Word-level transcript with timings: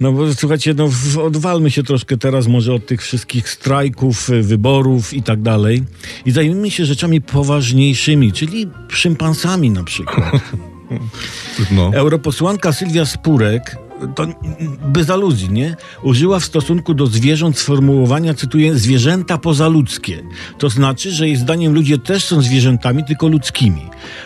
No 0.00 0.12
bo 0.12 0.34
słuchajcie, 0.34 0.74
no 0.74 0.88
odwalmy 1.22 1.70
się 1.70 1.82
troszkę 1.82 2.16
teraz 2.16 2.46
może 2.46 2.74
od 2.74 2.86
tych 2.86 3.02
wszystkich 3.02 3.48
strajków, 3.48 4.30
y, 4.30 4.42
wyborów 4.42 5.14
i 5.14 5.22
tak 5.22 5.42
dalej 5.42 5.82
i 6.26 6.30
zajmijmy 6.30 6.70
się 6.70 6.84
rzeczami 6.84 7.20
poważniejszymi, 7.20 8.32
czyli 8.32 8.66
szympansami 8.88 9.70
na 9.70 9.84
przykład. 9.84 10.32
No. 11.70 11.90
Europosłanka 11.94 12.72
Sylwia 12.72 13.06
Spurek, 13.06 13.76
to 14.14 14.26
bez 14.88 15.10
aluzji, 15.10 15.50
nie? 15.50 15.76
Użyła 16.02 16.40
w 16.40 16.44
stosunku 16.44 16.94
do 16.94 17.06
zwierząt 17.06 17.58
sformułowania, 17.58 18.34
cytuję, 18.34 18.74
zwierzęta 18.74 19.38
pozaludzkie. 19.38 20.22
To 20.58 20.68
znaczy, 20.68 21.12
że 21.12 21.26
jej 21.26 21.36
zdaniem 21.36 21.72
ludzie 21.74 21.98
też 21.98 22.24
są 22.24 22.42
zwierzętami, 22.42 23.04
tylko 23.04 23.28
ludzkimi. 23.28 23.82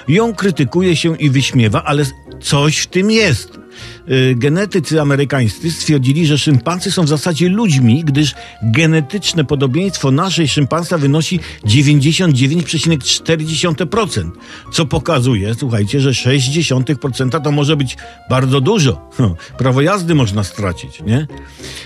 Ją 0.09 0.35
krytykuje 0.35 0.97
się 0.97 1.17
i 1.17 1.31
wyśmiewa, 1.31 1.85
ale 1.85 2.05
coś 2.41 2.79
w 2.79 2.87
tym 2.87 3.11
jest. 3.11 3.64
Y, 4.09 4.35
Genetycy 4.39 5.01
amerykańscy 5.01 5.71
stwierdzili, 5.71 6.27
że 6.27 6.39
szympansy 6.39 6.91
są 6.91 7.05
w 7.05 7.09
zasadzie 7.09 7.49
ludźmi, 7.49 8.05
gdyż 8.05 8.35
genetyczne 8.63 9.45
podobieństwo 9.45 10.11
naszej 10.11 10.49
szympansa 10.49 10.99
wynosi 10.99 11.41
99,4%, 11.65 14.31
co 14.73 14.87
pokazuje, 14.87 15.55
słuchajcie, 15.55 16.01
że 16.01 16.11
0,6% 16.11 17.43
to 17.43 17.53
może 17.53 17.77
być 17.77 17.97
bardzo 18.31 18.61
dużo. 18.61 19.11
Hm, 19.17 19.35
Prawo 19.59 19.81
jazdy 19.81 20.15
można 20.15 20.45
stracić, 20.45 21.03
nie? 21.07 21.27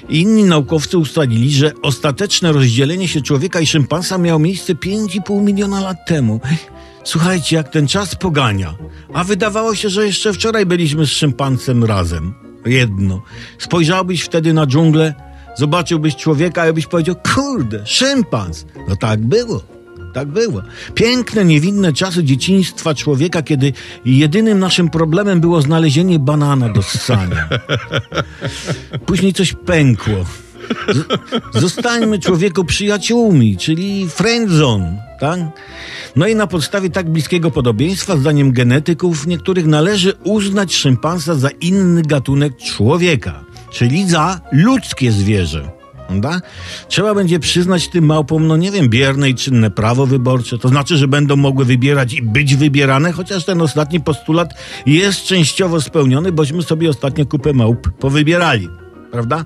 Inni 0.09 0.45
naukowcy 0.45 0.99
ustalili, 0.99 1.51
że 1.51 1.73
ostateczne 1.83 2.53
rozdzielenie 2.53 3.09
się 3.09 3.23
człowieka 3.23 3.61
i 3.61 3.67
szympansa 3.67 4.19
miało 4.19 4.39
miejsce 4.39 4.75
5,5 4.75 5.43
miliona 5.43 5.81
lat 5.81 6.07
temu. 6.07 6.41
Słuchajcie, 7.13 7.57
jak 7.57 7.69
ten 7.69 7.89
czas 7.89 8.15
pogania. 8.15 8.75
A 9.15 9.25
wydawało 9.25 9.75
się, 9.75 9.89
że 9.89 10.07
jeszcze 10.07 10.33
wczoraj 10.33 10.67
byliśmy 10.67 11.07
z 11.07 11.11
szympansem 11.11 11.85
razem. 11.85 12.35
Jedno. 12.67 13.23
Spojrzałbyś 13.59 14.23
wtedy 14.23 14.53
na 14.53 14.67
dżunglę, 14.67 15.15
zobaczyłbyś 15.57 16.17
człowieka 16.17 16.69
i 16.69 16.73
byś 16.73 16.87
powiedział, 16.87 17.15
kurde, 17.35 17.87
szympans. 17.87 18.67
No 18.89 18.97
tak 18.97 19.21
było. 19.21 19.63
Tak 20.15 20.29
było. 20.29 20.63
Piękne, 20.95 21.45
niewinne 21.45 21.93
czasy 21.93 22.25
dzieciństwa 22.25 22.95
człowieka, 22.95 23.43
kiedy 23.43 23.73
jedynym 24.05 24.59
naszym 24.59 24.91
problemem 24.91 25.41
było 25.41 25.63
znalezienie 25.63 26.19
banana 26.19 26.69
do 26.69 26.83
ssania. 26.83 27.49
Później 29.07 29.33
coś 29.33 29.53
pękło. 29.53 30.25
Z- 30.89 31.61
Zostańmy 31.61 32.19
człowieku 32.19 32.65
przyjaciółmi, 32.65 33.57
czyli 33.57 34.09
friendzone, 34.09 35.03
tak? 35.21 35.39
No 36.19 36.27
i 36.27 36.35
na 36.35 36.47
podstawie 36.47 36.91
tak 36.91 37.11
bliskiego 37.11 37.51
podobieństwa, 37.51 38.17
zdaniem 38.17 38.53
genetyków 38.53 39.27
niektórych, 39.27 39.67
należy 39.67 40.13
uznać 40.25 40.75
szympansa 40.75 41.35
za 41.35 41.49
inny 41.51 42.03
gatunek 42.03 42.57
człowieka, 42.57 43.45
czyli 43.73 44.09
za 44.09 44.41
ludzkie 44.53 45.13
zwierzę. 45.13 45.71
Prawda? 46.09 46.41
Trzeba 46.89 47.15
będzie 47.15 47.39
przyznać 47.39 47.89
tym 47.89 48.05
małpom, 48.05 48.47
no 48.47 48.57
nie 48.57 48.71
wiem, 48.71 48.89
bierne 48.89 49.31
i 49.31 49.35
czynne 49.35 49.71
prawo 49.71 50.07
wyborcze. 50.07 50.59
To 50.59 50.69
znaczy, 50.69 50.97
że 50.97 51.09
będą 51.09 51.37
mogły 51.37 51.65
wybierać 51.65 52.13
i 52.13 52.23
być 52.23 52.57
wybierane, 52.57 53.13
chociaż 53.13 53.45
ten 53.45 53.63
ostatni 53.63 54.01
postulat 54.01 54.55
jest 54.87 55.25
częściowo 55.25 55.81
spełniony, 55.81 56.33
bośmy 56.33 56.63
sobie 56.63 56.91
ostatnio 56.91 57.27
kupę 57.27 57.53
małp 57.53 57.91
powybierali. 57.91 58.69
Prawda? 59.13 59.45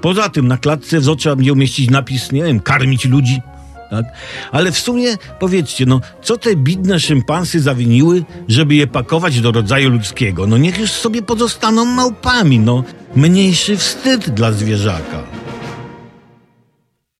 Poza 0.00 0.28
tym 0.28 0.48
na 0.48 0.56
klatce 0.56 1.00
w 1.00 1.16
trzeba 1.16 1.36
będzie 1.36 1.52
umieścić 1.52 1.90
napis, 1.90 2.32
nie 2.32 2.44
wiem, 2.44 2.60
karmić 2.60 3.04
ludzi. 3.04 3.40
Tak? 3.90 4.04
Ale 4.52 4.72
w 4.72 4.78
sumie 4.78 5.16
powiedzcie, 5.38 5.86
no, 5.86 6.00
co 6.22 6.38
te 6.38 6.56
bidne 6.56 7.00
szympansy 7.00 7.60
zawiniły, 7.60 8.24
żeby 8.48 8.74
je 8.74 8.86
pakować 8.86 9.40
do 9.40 9.52
rodzaju 9.52 9.90
ludzkiego? 9.90 10.46
No 10.46 10.58
niech 10.58 10.78
już 10.78 10.90
sobie 10.90 11.22
pozostaną 11.22 11.84
małpami, 11.84 12.58
no. 12.58 12.84
Mniejszy 13.16 13.76
wstyd 13.76 14.30
dla 14.30 14.52
zwierzaka. 14.52 15.35